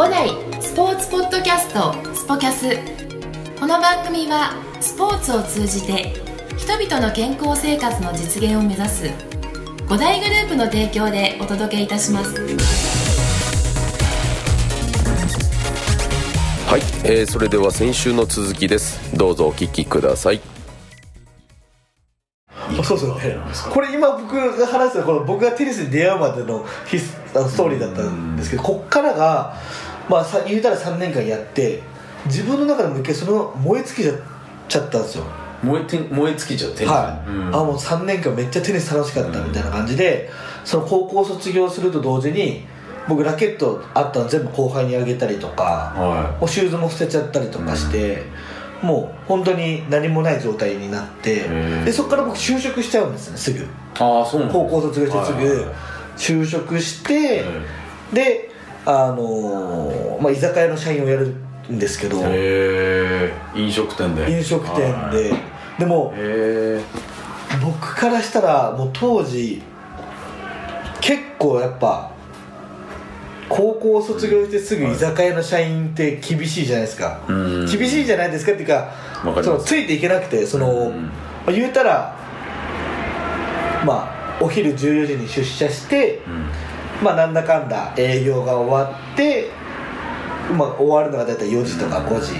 [0.00, 0.30] 五代
[0.62, 2.74] スポーツポッドキャストスポキャス。
[3.60, 6.14] この番組はスポーツを通じて
[6.56, 9.10] 人々の健康生活の実現を目指す
[9.90, 12.34] 五大グループの提供でお届けいたします。
[16.66, 19.14] はい、えー、それでは先週の続きです。
[19.14, 20.40] どうぞお聞きください。
[22.82, 23.36] そうですよね
[23.70, 29.56] これ今僕が話したこの僕がテニスに出会うまでのヒスあのストーリーだったんですけどこっからが、
[30.08, 31.82] まあ、さ言うたら3年間やって
[32.26, 34.02] 自分の中でも一回その燃え尽き
[34.68, 35.24] ちゃったんですよ。
[35.62, 37.46] 燃えて燃え尽きちゃってはい、うん。
[37.54, 40.30] あもう3年間めっちゃテニス楽しかったみたいな感じで、
[40.64, 42.64] その高校卒業すると同時に
[43.08, 45.62] 僕ラケットあったの全部後輩にあげたりとか、
[45.96, 48.22] はもうシューズも捨てちゃったりとかして、
[48.82, 53.58] もう本当に何もない状態になってーでそこから僕就職しちゃうんですねすぐ。
[53.58, 53.62] い
[53.98, 57.44] ああそうなんだ高校卒業してすぐ就職して、
[58.12, 58.49] で
[58.90, 61.28] あのーまあ、居酒屋の社員をやる
[61.70, 62.16] んですけど
[63.54, 64.30] 飲食店で。
[64.30, 65.16] 飲食店はい。
[65.16, 65.32] で
[65.78, 66.12] でも
[67.62, 69.62] 僕からしたらもう当時
[71.00, 72.10] 結構やっぱ
[73.48, 77.66] 高校卒業してすぐ居酒屋の社員って厳しいじゃないですか、うん。
[77.66, 78.92] 厳しいじゃないですかっていうか
[79.42, 81.06] そのついていけなくてその、うん。
[81.06, 81.12] ま
[81.48, 82.16] あ言うたら
[83.84, 86.20] まあお昼14時に出社して、
[87.02, 89.50] まあなんだかんだ営業が終わって、
[90.56, 92.34] まあ、終わるのが大体4時とか5時、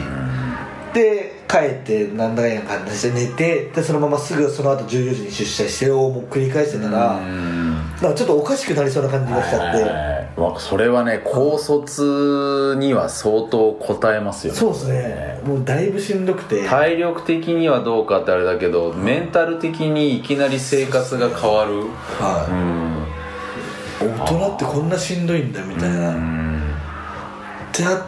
[0.93, 7.75] で帰ってなんだかんだ感じして寝てでそのまますぐその後14時に出社してをもう繰り返してたら、うん。
[8.01, 9.91] なんかちょっとおかしくなりそうな感じがしちゃって、は
[10.37, 10.41] い。
[10.41, 14.59] わそれはね高卒には相当応えますよね。
[14.59, 15.41] そうですね。
[15.45, 21.73] もうだいぶしんどくて、体力的にはどうかってあれだけどメンタル的にいきなり生活が変わる。
[21.73, 21.89] う
[22.23, 22.53] はい。
[22.53, 22.90] ん
[24.01, 26.41] 大人ってこんなしんどいんだみたいな、うん
[27.71, 28.03] ってなっ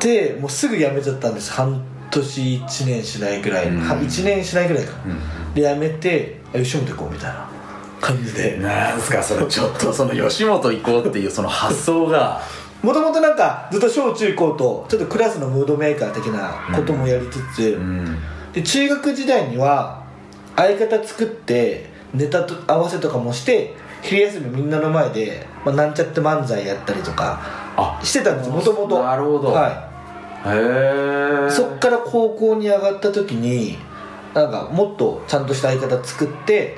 [0.00, 1.52] てもうすぐ辞めちゃったんです。
[1.52, 3.80] 半年1年しないぐらい、うん。
[3.80, 4.92] は1年しないぐらいか、
[5.54, 7.48] で辞めてあ吉本行こうみたいな。
[8.00, 8.58] 感じで。
[8.58, 12.42] なんすかそれちょっとその吉本行こうっていうその発想が。
[12.82, 18.18] もともとなんかずっと小中高とちょっとクラスのムードメーカー的なこともやりつつ、うん。
[18.52, 20.02] で中学時代には
[20.56, 27.40] 相方作ってネタと合わせとかもして昼休みみんなの前で、まあ、なんちゃって漫才やったりとか
[27.76, 29.52] あしてたんですもともとなるほど。
[29.52, 29.70] はい。
[30.44, 33.78] へえそっから高校に上がった時に
[34.34, 36.76] なんかもっとちゃんとした相方作って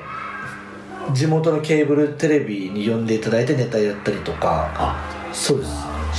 [1.13, 5.71] 地元のケーブルテレビに呼んでいただいてネタやったりとかあそうです。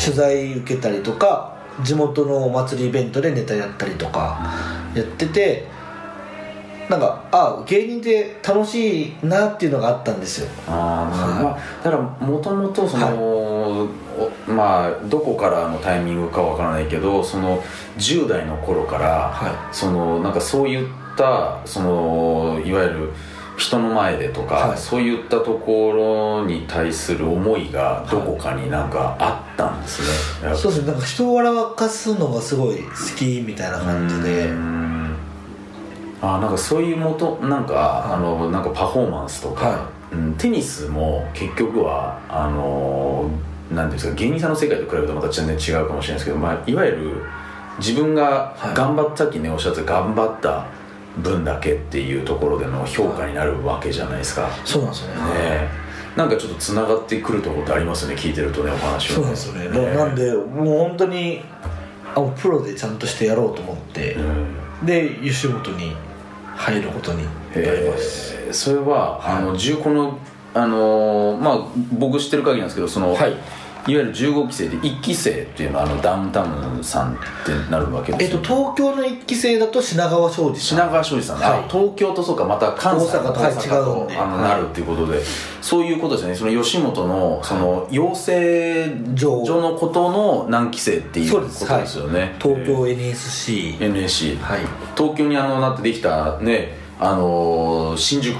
[0.06, 4.52] 取材受けたりとか地元のお祭りイベントでネタやったりとか
[4.94, 5.66] やってて
[6.88, 10.48] なんかあ芸人って楽しいなっていうのがあったんですよ。
[10.68, 13.90] あーはいまあ、だからもともとその、お
[14.50, 17.62] まあどこからのタイミングかわからないけどその
[17.98, 23.12] 10代の頃から、はそのなんかそういったそのいわゆる
[23.56, 24.78] 人の前でとか、はい。
[24.78, 30.02] そういったところに対する思いがどこかになんかあったんです
[30.46, 30.92] ね、そうですね。
[30.92, 34.46] なんか人を笑かすのがすごい好きみたいな感じで。
[34.46, 34.85] うん
[36.22, 43.28] あなんかそういうもとなんか、あのなんかパフォーマンスとか、はうん、テニスも結局はあの
[43.70, 47.22] なんていうんですか芸人さんの世界と比べるとまた全然違うかもしれないですけど、まあ、いわゆる
[47.78, 48.74] 自分がはい。
[48.74, 50.66] 頑張った、さっきねおっしゃってた頑張った
[51.18, 55.20] 分だけっていうところでの評価になるわけじゃないですか、そうなんですよね。
[55.20, 55.20] ね。
[55.34, 55.68] え
[56.16, 59.14] なんかちょっとつながってくるところってありますよね聞いてるとねお話を。
[59.16, 59.68] そうなんですよね。
[59.68, 61.42] だなんでもう本当に
[62.14, 64.46] あプロでちゃんとしてやろうと思って、うん
[64.84, 65.96] で吉本に
[66.54, 68.34] 入ることになります。
[68.36, 68.52] えー。
[68.52, 70.18] それは、あの重この
[70.54, 71.58] あのーまあ
[71.92, 73.34] 僕知ってる限りなんですけどその、はい
[73.88, 76.46] いわゆる15期生で1期生っていうのはあのダウンタウ
[76.80, 80.78] ンさんってなるわけでえっと東京の一期生だと品川庄司さん。
[80.78, 81.48] 品川庄司さん、はい。
[81.60, 83.68] あ東京とそうかまた関西大阪とはい違
[84.16, 84.42] うあのはい。
[84.42, 85.20] なるっていうことで。
[85.62, 86.34] そういうことですよね。
[86.36, 91.66] その吉本のその養成上所のことの何期生っていうそうです。
[91.66, 92.36] ことですよね。
[92.40, 94.60] 東京 NSC、NSC、はい。
[94.96, 98.36] 東京にあのなってできたねあのー新宿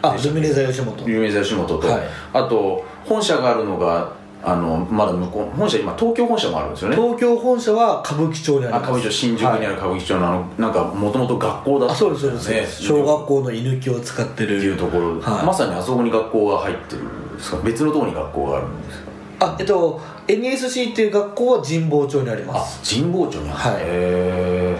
[0.00, 1.08] あルミネ座吉本。
[1.08, 2.02] 有名座吉本と、はい。
[2.32, 6.96] あと本社があるのがあのまだ向こう本社今東京本社もあるんですよね。
[6.96, 8.82] 東京本社は歌舞伎町にあります。
[8.84, 14.58] あ歌舞伎町新宿にある歌舞伎町のあのなんかもともと学校だったあそうですそうですそうです、小学校の居抜きを使ってる。
[14.58, 15.46] っていうところ、はい。
[15.46, 17.56] まさにあそこに学校が入ってるんですか？
[17.62, 19.08] 別のところに学校があるんですか？
[19.40, 23.58] あえっと NSC っていう学校は神保町にありまあす神保町にある。
[23.58, 23.74] はい。
[23.74, 24.76] へえ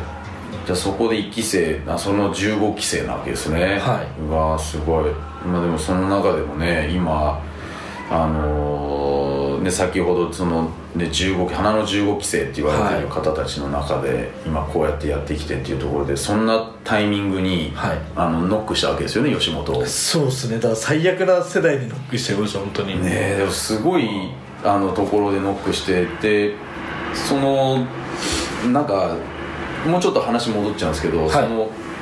[0.67, 3.79] じゃあそこで1期生あその15期生なわけですね。
[3.81, 4.21] はい。
[4.21, 5.05] うわーすごい。
[5.47, 7.41] まあでもその中でもね今
[8.11, 8.99] あのー
[9.69, 17.99] で先ほどその、ね、15花の15期生って言われてる方たちの中で、今こうやってやってきてっていうところでそんなタイミングに、はい。
[18.17, 20.57] あのノックしたわけですよね吉本そうですね。
[20.57, 22.99] だから最悪な世代にノックしちゃいました本当に。
[23.03, 24.09] えでもすごい
[24.65, 26.55] あのところでノックしてで
[27.15, 27.87] その
[28.73, 29.17] なんか
[29.87, 31.31] もうちょっと話戻っちゃうんですけど、い。
[31.31, 31.49] その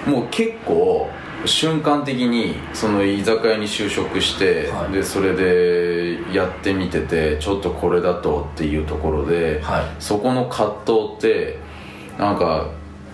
[0.06, 1.08] もう結構
[1.44, 4.92] 瞬間的にその居酒屋に就職して、はい。
[4.92, 9.84] でそれでやってみててちょっとこれだとっていうところで、はい。
[10.00, 11.58] そこの葛藤って
[12.18, 12.70] なんか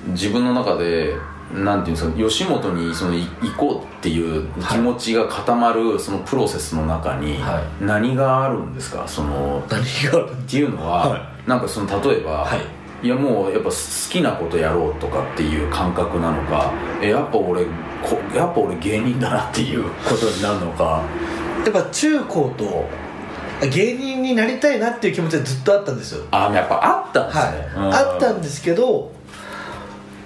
[0.09, 1.15] 自分の中で
[1.53, 9.07] なんていうんですか吉本にそのい行こうっていう気持ちが固まるそのプロセスの中には何があるんですか？
[9.07, 12.61] その何があるっていうのは、はなんかその例えば、はい。
[13.05, 13.75] いやもうやっぱ好
[14.13, 16.73] きなことやろうとかっていう感覚なのか
[17.03, 17.67] えやっぱ俺
[18.03, 21.03] こやっぱ俺芸人だなっていうことになるのか。
[21.65, 22.89] やっぱ中高と
[23.69, 26.25] 芸人になりたいなっていう気持ちはずっとあったんですよ。
[26.31, 27.53] あやっぱあったんですはい。
[27.53, 29.13] ね、、あったんですけど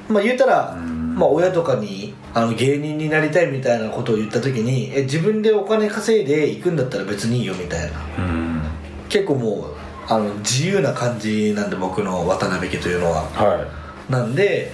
[0.08, 1.14] まあ言うたら、ん。
[1.17, 7.99] まあ、親とかにあの芸人になりたいみたいなことを言った時にえ自分でお金稼いで行くんだったら別にいいよみたいな。
[8.19, 8.62] うん。
[9.08, 13.23] 結構もうあの自由な感じなんで僕の渡辺家というのは。
[13.23, 13.67] は
[14.08, 14.73] なんで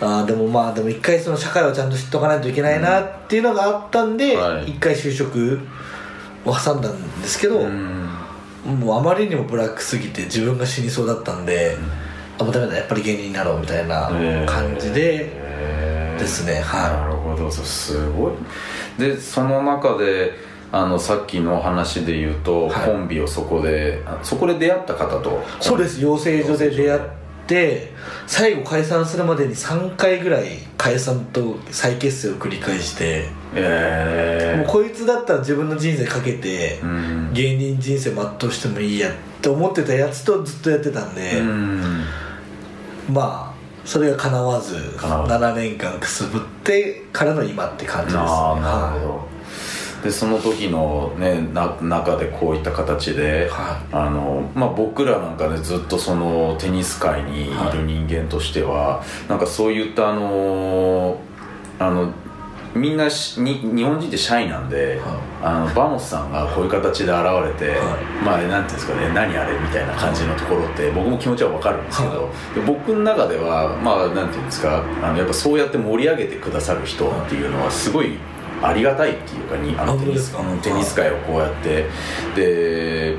[0.00, 4.72] あーでもまあでも一回その社会をちゃんと知っとかないといけないなっていうのがあったんで一、はい。
[4.74, 5.60] 回就職
[6.44, 11.76] を挟んだんですけど、もうあまりにもブラックすぎて自分が死にそうだったんで、
[12.38, 14.10] あもうダメだやっぱり芸人になろうみたいな
[14.46, 15.30] 感じで、
[16.18, 16.90] ですねはい。
[16.92, 18.32] なるほどそうすごい。
[18.98, 20.32] でその中で
[20.72, 22.90] あのさっきの話で言うと、はい。
[22.90, 25.42] コンビをそこであそこで出会った方と？
[25.60, 26.02] そうです。
[26.02, 27.25] 養成所で出会って
[28.26, 37.32] 最後解散するまでに3回ぐらい解散と再結成を繰り返して、えもうこいつだったら自分の人生かけて、うん。
[37.32, 39.12] 芸人人生全うしてもいいやっ
[39.42, 42.04] て思ってたやつとずっとやってたんで、うん。
[43.12, 45.34] まあそれが叶わず叶わず。
[45.34, 48.20] 7年間くすぶってからの今って感じですね。
[48.20, 49.35] なるほはど
[50.02, 61.20] でその時のねな中でこういった形で、はあのまあ、僕らなんかねずっとそのテニス界にいる人間としては、なんかそういったあの
[61.78, 62.12] あの
[62.76, 65.00] みんなしに日本人ってシャイなんで、
[65.42, 78.18] あのバモスさんがこういう形で現れて、はまあなんていうんですかね何あれみたいな感じのところって僕も気持ちは分かるんですけど、はで僕の中ではまあなんていうんですかあのやっぱそうやって盛り上げてくださる人っていうのはすごい
[78.62, 81.86] ありがたいっていうかにああのテニステニス界をこうやって。
[82.34, 83.16] で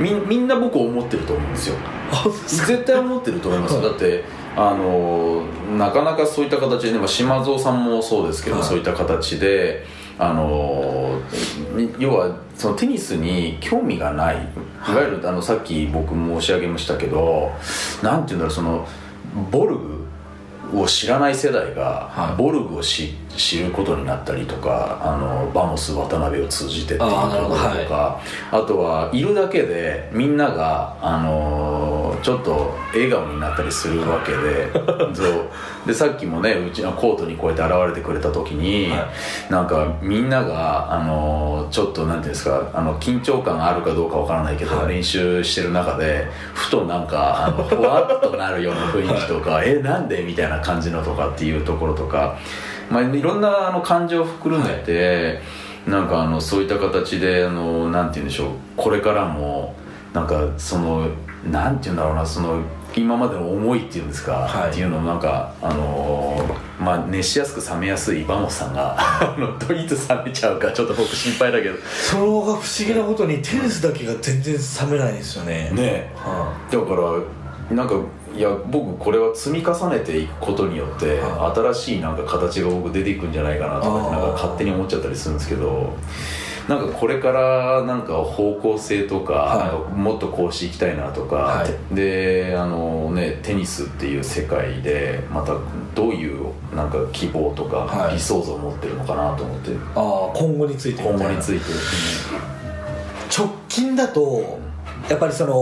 [0.00, 1.76] みみんな僕思ってると思うんですよ。
[2.10, 3.84] あ絶対思ってると思いますはい。
[3.84, 4.24] だって
[4.56, 5.44] あの
[5.76, 8.64] なかなかそういった形で、ねまあ、島蔵さんもそうですけど、はい。
[8.64, 9.84] そういった形で
[10.18, 11.20] あの
[11.76, 14.36] に要はそのテニスに興味がない。
[14.36, 14.38] い。
[14.38, 17.52] わゆるあのさっき僕申し上げましたけど
[18.02, 18.88] なんていうんだろうその
[19.50, 22.36] ボルグを知らない世代が、はい。
[22.36, 28.20] ボルグを知知ることになったりとかあのバモス渡辺を通じてっていうところとあーなるほどか
[28.52, 34.70] あとはいるだけでみんなが、あのーちょっと笑顔になったりするわけで
[35.14, 35.86] そう。
[35.86, 39.06] でさっきもねうちのコートにこうやって現れてくれた時に、は
[39.48, 44.88] なんかみんなが、あのーちょっとなんていうんですかあの緊張感があるかどうかわからないけど、はい。
[44.88, 50.22] 練習してる中でふとなんかあのふわっとなるような雰囲気とか、 えなんで？
[50.22, 52.36] みたいな感じのとかっていうところとか、
[52.90, 55.40] まあ、いろんなあの感情を含めて、
[55.86, 59.74] なんかあのそういった形であのなんて言うんでしょうこれからも
[60.12, 61.08] なんかその
[61.50, 62.60] なんて言うんだろうなその
[62.94, 64.70] 今までの思いっていうんですか、はい。
[64.70, 68.96] っていうのをなんかあのーまあ熱しやすく冷めやすいバモスさんが
[69.70, 69.86] い。
[69.86, 71.76] つ冷めちゃうかちょっと僕心配だけど。
[71.78, 75.70] それが不思議なことにテニスだけが全然冷めないんですよね。
[75.72, 76.12] ねえ。
[76.16, 77.94] はだからなんか
[78.36, 85.92] いや僕これは積み重ねていくことによっては新しいなんか形が僕出ていくんじゃないかなとかってなんか勝手に思っちゃったりするんですけど
[86.68, 95.56] なんかこれからなんか方向性とか,、かもっとこうしていきたいなとか、はであのねテニスっていう世界でまた
[95.96, 98.14] どういうなんか希望とかはい。
[98.14, 101.64] 理想像を持ってるのかなと思って、ああ今後について今後について、
[103.36, 104.60] 直近だと
[105.10, 105.52] やっぱりその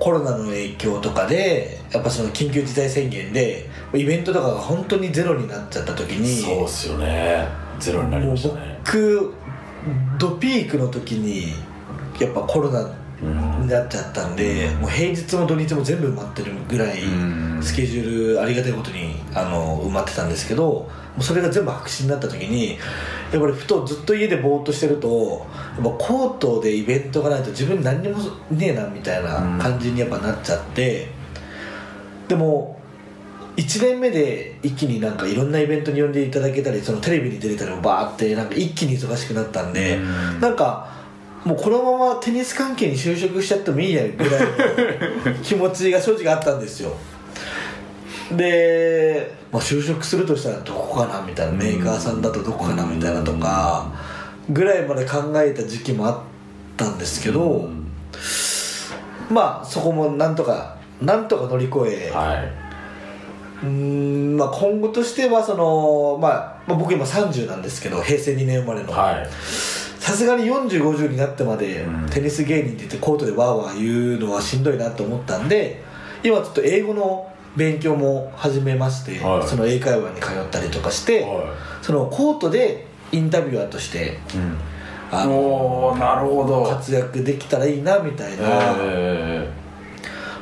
[0.00, 7.46] コロナの影響とかでやっぱその緊急事態宣言でイベントとかが本当にゼロになっちゃった時にそうっすよね。
[7.78, 8.80] ゼロになりましたね。
[8.84, 9.32] 僕
[10.18, 11.52] ドピークの時に
[12.20, 12.80] やっぱコロナ
[13.22, 17.62] うんになっちゃったんで、もう平日も土日も全部埋まってるぐらいうん。
[17.62, 22.78] スケジュールありがたいことにあの埋まってたんですけどうそれが全部白紙になった時に
[23.32, 25.46] やっぱりふとずっと家でぼーっとしてると
[25.76, 28.18] やっぱコートでイベントがないと自分何にも
[28.50, 31.08] ねえなみたいな感じにやっぱなっちゃって、
[32.28, 32.80] でも
[33.56, 40.40] 1年目で一気になんかいろんなイベントに呼んでいただけたりそのテレビに出れたりもバーってなんか一気に忙しくなったんで、うん。
[40.40, 40.97] なんか
[41.48, 46.92] もうこのままテニス関係に就職しちゃってもいいやぐらいの気持ちが正直あったんですよ。
[48.36, 53.90] で、まあ、就職するとしたらどこかなみたいなメーカーさんだとどこかなみたいなとか
[54.50, 56.20] ぐらいまで考えた時期もあっ
[56.76, 57.70] たんですけど、
[59.30, 62.44] まあそこもなんとかなんとか乗り越え、は
[63.62, 68.90] うーんまあ、今後としてはその、まあ、まあ僕今30なんですけど平成2年生まれの。
[68.90, 69.77] いはい
[70.08, 72.08] さすがに4050になってまでうん。
[72.08, 75.82] テニス芸人って言ってコートでわーわー言うのはしんどいなと思ったんで
[76.24, 79.46] 今ちょっと英語の勉強も始めまして、はい。
[79.46, 84.56] その英会話に通ったりとかして、はそのコートでインタビュアーとしてい、うん、
[85.10, 86.64] あのなるほど。
[86.64, 88.44] 活躍できたらいいなみたいな、
[88.78, 89.50] え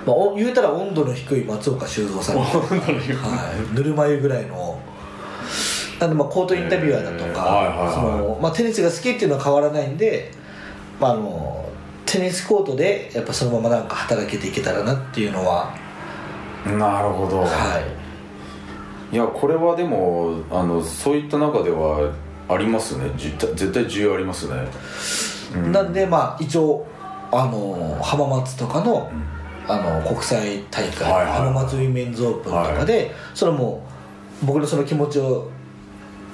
[0.07, 3.17] まあ、お言うたら温度の低い松岡修造さんみたいな。
[3.19, 4.79] はい、ぬるま湯ぐらいの
[6.01, 10.31] なんでまあコートインタビュアーだとか、テニスが好きっていうのは変わらないんで、
[11.01, 11.69] まあ、あの
[12.05, 17.47] テニスコートでやっぱそのままなんか働けていけたらなっていうのはーなるほど、は
[19.13, 19.15] い。
[19.15, 22.13] いやこれはでもあのそういった中では
[22.49, 23.11] ありますね。
[23.17, 24.55] じ絶対需要ありますね。
[25.55, 25.73] うん。
[25.73, 26.87] なんでまあ一応
[27.33, 29.11] あの浜松とかの,、
[29.69, 33.83] あの国際大会、はいはい浜松ウィメンズオープンとかで、それも
[34.43, 35.51] 僕のその気持ちを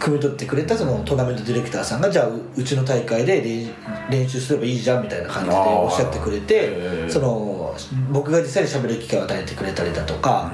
[0.02, 3.71] 汲み取ってくれたそのトーナメントディレクターさんがじゃあううちの大会で練
[4.11, 7.75] 練習すればいいじゃんみたいな感じでおっしゃってくれてその
[8.11, 10.52] 僕が実際に喋る機会を与えてくれたりだとか、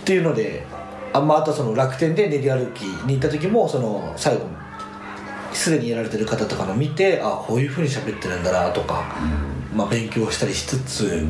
[0.00, 0.64] っていうので
[1.12, 4.46] あ,、まあ、あとはその楽天で練り歩きに行った時もその最後
[5.52, 9.04] すでにやられてる方とかの見てあこういうふうに喋ってるんだなとか、
[9.74, 11.26] まあ、勉強したりしつつ、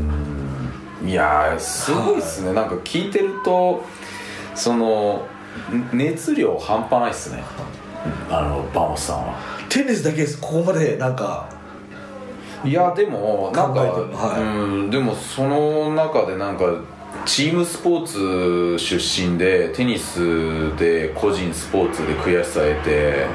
[1.05, 2.53] いやーすごいっすね。
[2.53, 3.83] なんか聞いてると
[4.55, 5.42] そのん
[5.93, 7.43] 熱量半端ないっすね。
[8.31, 9.35] あのバモスさんは。
[9.69, 10.41] テニスだけです。
[10.41, 11.49] ここまでなんか。
[12.65, 14.43] いやでもなんか、はい。
[14.43, 16.65] うんでもその中でなんか
[17.25, 23.27] チームスポーツ出身でテニスで個人スポーツで悔しさ得て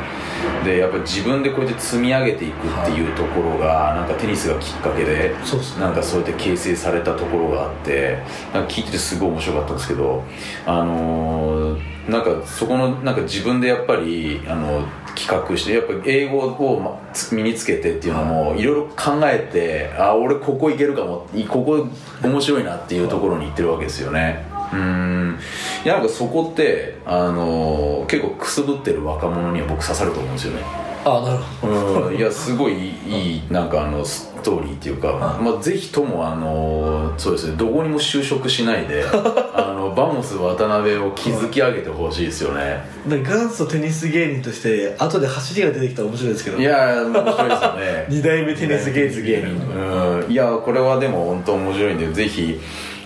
[0.64, 8.20] でやっぱり自分でこうやって積み上げていくっていうところがなんかテニスがきっかけでそうなんかそうやって形成されたところがあって
[8.54, 10.24] なんか聞いててすごい面白かったんですけど
[10.66, 17.00] あのーなんかそこのなんか自分でやっぱりあの企画してやっぱ英語を
[17.34, 18.64] 身につけてっていうのもい。
[18.64, 21.86] ろいろ考えてあ俺ここいけるかもいここ
[22.24, 25.40] 面白いなっていうところに行ってるわけですよねうん。
[25.84, 30.62] いやなんかそこってあのー結構くすぶってる若者には僕刺さると思うんですよね。
[31.06, 32.08] あなるほど。
[32.08, 32.16] うん。
[32.16, 39.04] いやすごいいいなんかあのストーリーっていうか、まあ、ぜひともあのそうですねどこにも就職しないで
[39.54, 42.82] あのバモス渡辺を築き上げてほしいですよね。
[43.08, 46.58] なんか元祖テニス芸人として後で走りが出てきたら面白いですけど。
[46.58, 48.06] いや面白いですよね。
[48.10, 50.26] 二代目テニス芸人芸人。
[50.26, 50.32] うん。
[50.32, 52.60] いやこれはでも本当面白いんでぜひ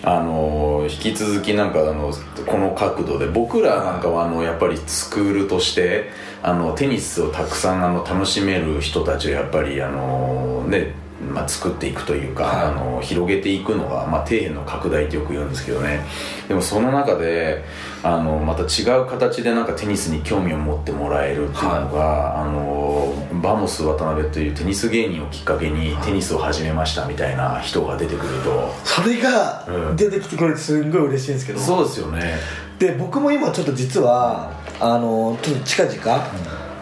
[0.04, 2.12] あの引き続きなんかあの
[2.46, 6.10] この角度で僕らなんかはあのやっぱりスクールとして
[6.42, 10.94] あのテニスをたくさんあの楽しめる人たちをやっぱりあのね
[11.32, 12.66] まあ、作っていくというか、はい。
[12.66, 16.04] あの広げていくのが、まあ、底辺の拡大ってよく言うんですけどね。
[16.48, 17.64] でもその中で
[18.02, 29.96] あのまた違う形でなんかテニスに興味を持ってもらえるっていうのが、あのバモス渡辺というテニス芸人をきっかけにテニスを始めましたみたいな人が出てくると、それがうん。
[29.96, 32.34] 出てきてくれてすんごい嬉しいんですけど、そうですよね。
[32.78, 35.94] で僕も今ちょっと実はあのちょっと近々、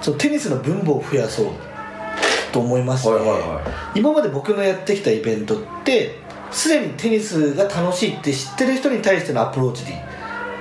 [0.00, 1.46] ちょっとテニスの分母を増やそう
[2.52, 6.16] と思いまして、はいはいは今まで僕のやってきたイベントって
[6.50, 9.84] すでにテニスが楽しいって知ってる人に対してのアプローチ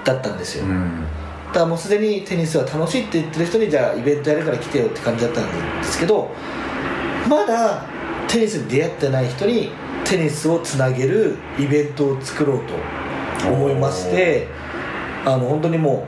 [0.03, 1.03] だったんですよ、うん。
[1.48, 6.29] だからもうすでにテニスは楽しいって言ってる人にじゃあイベントやるから来てよって感じだったんですけど
[7.27, 7.84] まだ
[8.27, 9.72] テニスに出会ってない人に
[10.05, 14.48] テニスをつなげるイベントを作ろうと思いまして
[15.25, 16.08] あの本当にも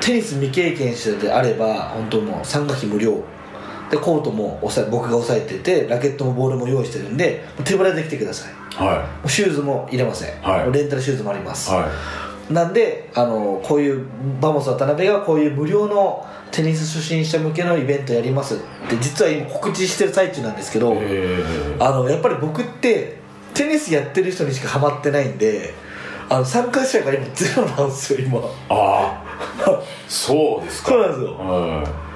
[0.00, 3.22] うテニス未経験者であれば本当もう参加費無料
[3.90, 8.52] でコートも抑え僕が抑えててラケットもボールも用意してるんで手ぶらで来てください。
[8.80, 10.72] もはうシューズも入れません、はい。
[10.72, 11.74] レンタルシューズもあります、い。
[11.74, 11.88] は
[12.50, 14.06] なんであのこういう
[14.40, 18.56] バモス渡辺がこういう無料のテニス初心者向けのイベントやります。
[18.56, 20.96] って実は今告知してる最中なんですけど、
[21.78, 23.18] あのやっぱり僕って
[23.54, 25.74] テニスやってる人にしかハマってないんで
[26.28, 28.40] あの参加者が今ゼロなんですよ今。
[28.68, 29.22] あ
[29.66, 30.90] あそうですか。
[30.90, 31.34] そうなんですよ。
[31.34, 32.09] は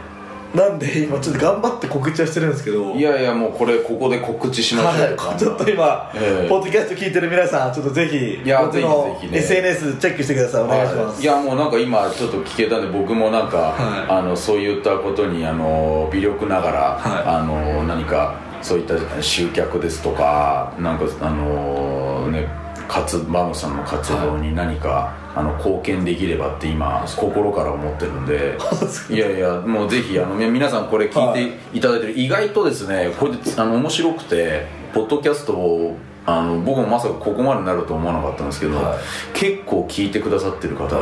[0.54, 2.92] なんで今ちょっと頑張って告知はしてるんですけど。
[2.94, 6.48] いいやいやもうこれここで告知しましょうはい、ちょっと今、ええ。
[6.48, 10.62] ポッドキャスト聞いてる皆さんちょっとぜひいや僕の SNS チェックしてください。
[10.62, 14.10] お願いします、いやもうなんか今ちょっと聞けたんで僕もなんか、はい。
[14.10, 17.24] あのそういったことにあの微力ながら、はい。
[17.26, 22.48] あの何かそういった集客ですとかなんかあのね
[22.88, 28.56] 活バムさんの活動に何か、あの貢献できればって今心から思ってるんで。
[29.10, 31.80] いやいやもうぜひあのみ皆さんこれ聞いてい。
[31.80, 38.98] ただいてる、意外とですねこれであの面白くてポッドキャストをあの僕もまさかここまでなると思わなかったんですけど、はい。
[39.34, 40.96] 結構聞いてくださってる方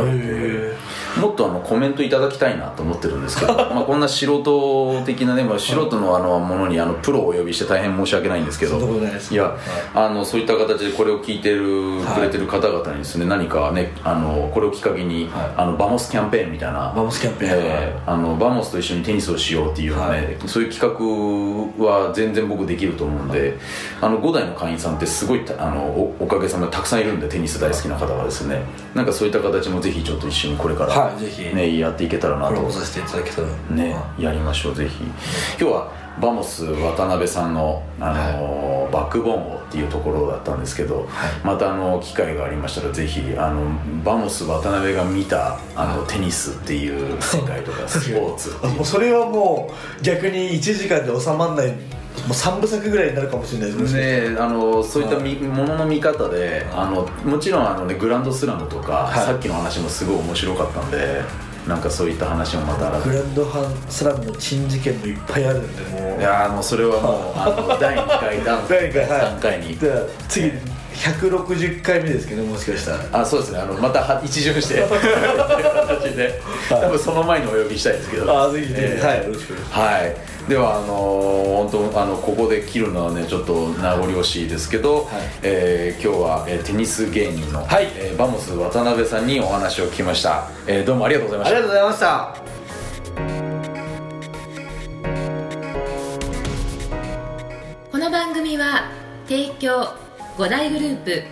[1.20, 9.52] もっとあのコメントいただきたいなと思ってるんですけど まあこんな素人的なね、まあ、素人のあのものにあのプロをお呼びして大変申し訳ないんですけどいや、はい。
[9.94, 15.50] あのそういった形でこれを聞いてる、はいくれてる方々にですね何かねあのこれをきっかけに、はい。
[15.56, 17.50] あのバモスキャンペーンみたいなバモスキャンペーン。
[17.54, 20.36] えーあのバモスと一緒にテニスをしようっていうね、はい。
[20.46, 23.56] そういう企画は全然僕できると思うんで、
[24.00, 28.62] あの5代の会員さんってすごいたあのおかげさまでたくさんいるんでテニス大好きな方がですね。
[28.94, 31.54] なんかそういった形もぜひちょっと一緒にこれから、はいぜひ。
[31.54, 32.54] ね、やっていけたらなと。
[32.54, 35.04] コラボさせていただけたらね、やりましょうぜひ。
[35.04, 35.14] 今
[35.58, 41.08] 日はバモス渡辺さんの、あのバックボーンをっていうところだったんですけど、
[41.42, 43.64] またあの機会がありましたらぜひあの
[44.04, 48.54] バモス渡辺が見たあのテニスっていう世界とかスポーツ
[48.84, 51.72] それはもう逆に1時間で収まらない
[52.26, 59.26] もう3部作ぐらいになるかもしれないですね、あのそういったみものの見方であのもちろんあの、ね、グランドスラムとか、はい。
[59.26, 61.22] さっきの話もすごい面白かったんで
[61.66, 66.20] なんかそういった話もまたグランドハンスラムの珍事件もいっぱいあるんでもう。
[66.20, 69.20] いやーもうそれはもうあの 第2回第二回はい。
[69.20, 69.78] 3回に。
[70.28, 70.52] 次
[71.02, 73.22] 160回目ですけどもしかしたら。
[73.22, 73.58] あそうですね。
[73.58, 74.82] あのまたは一巡して。
[74.86, 76.40] 形で。
[76.68, 78.44] 多分その前にお呼びしたいですけど。
[78.44, 79.06] あぜひぜひ、えー。
[79.06, 80.16] はいよろしくはい。
[80.48, 85.08] ではあのー本当あのここで切るのはねちょっと名残惜しいですけど、
[85.42, 87.88] えー今日は、えーテニス芸人の、はい。
[87.96, 91.56] えーバモス渡辺さんにお話を聞きました、えーどうもありがとうございました。
[91.56, 93.42] ありがとうございました。
[97.90, 98.90] この番組は
[99.28, 100.01] 提供
[100.36, 101.22] 5大グループ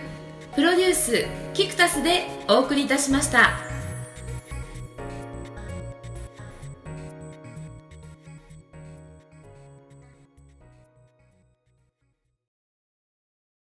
[0.55, 3.70] プロデュースキクタスでお送りいたしました。